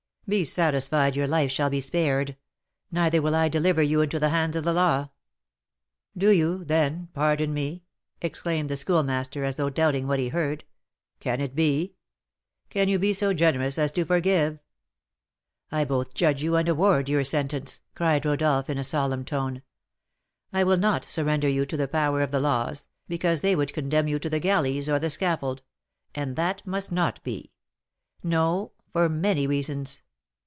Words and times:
"Be 0.27 0.45
satisfied, 0.45 1.17
your 1.17 1.27
life 1.27 1.51
shall 1.51 1.69
be 1.69 1.81
spared; 1.81 2.37
neither 2.89 3.21
will 3.21 3.35
I 3.35 3.49
deliver 3.49 3.81
you 3.83 3.99
into 3.99 4.17
the 4.17 4.29
hands 4.29 4.55
of 4.55 4.63
the 4.63 4.71
law." 4.71 5.09
"Do 6.17 6.29
you, 6.29 6.63
then, 6.63 7.09
pardon 7.13 7.53
me?" 7.53 7.83
exclaimed 8.21 8.69
the 8.69 8.77
Schoolmaster, 8.77 9.43
as 9.43 9.57
though 9.57 9.69
doubting 9.69 10.07
what 10.07 10.19
he 10.19 10.29
heard. 10.29 10.63
"Can 11.19 11.41
it 11.41 11.53
be? 11.53 11.95
Can 12.69 12.87
you 12.87 12.97
be 12.97 13.11
so 13.11 13.33
generous 13.33 13.77
as 13.77 13.91
to 13.91 14.05
forgive?" 14.05 14.59
"I 15.69 15.83
both 15.83 16.13
judge 16.13 16.41
you 16.41 16.55
and 16.55 16.69
award 16.69 17.09
your 17.09 17.25
sentence," 17.25 17.81
cried 17.93 18.25
Rodolph, 18.25 18.69
in 18.69 18.77
a 18.77 18.85
solemn 18.85 19.25
tone. 19.25 19.63
"I 20.53 20.63
will 20.63 20.77
not 20.77 21.03
surrender 21.03 21.49
you 21.49 21.65
to 21.65 21.75
the 21.75 21.89
power 21.89 22.21
of 22.21 22.31
the 22.31 22.39
laws, 22.39 22.87
because 23.09 23.41
they 23.41 23.53
would 23.53 23.73
condemn 23.73 24.07
you 24.07 24.17
to 24.19 24.29
the 24.29 24.39
galleys 24.39 24.87
or 24.87 24.97
the 24.97 25.09
scaffold; 25.09 25.61
and 26.15 26.37
that 26.37 26.65
must 26.65 26.89
not 26.89 27.21
be. 27.21 27.51
No, 28.23 28.71
for 28.93 29.09
many 29.09 29.45
reasons. 29.45 30.03